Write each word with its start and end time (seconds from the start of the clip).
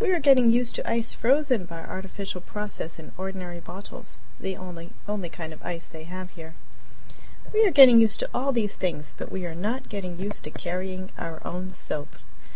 We 0.00 0.10
are 0.10 0.18
getting 0.18 0.50
used 0.50 0.74
to 0.74 0.90
ice 0.90 1.14
frozen 1.14 1.64
by 1.64 1.82
artificial 1.84 2.40
process 2.40 2.98
in 2.98 3.12
ordinary 3.16 3.60
bottles 3.60 4.18
the 4.40 4.56
only 4.56 4.90
kind 5.28 5.52
of 5.52 5.62
ice 5.62 5.86
they 5.86 6.02
have 6.02 6.30
here. 6.32 6.56
We 7.54 7.64
are 7.64 7.70
getting 7.70 8.00
used 8.00 8.18
to 8.18 8.30
all 8.34 8.50
these 8.50 8.74
things, 8.74 9.14
but 9.16 9.30
we 9.30 9.46
are 9.46 9.54
not 9.54 9.88
getting 9.88 10.18
used 10.18 10.42
to 10.42 10.50
carrying 10.50 11.12
our 11.16 11.40
own 11.46 11.70
soap. 11.70 12.16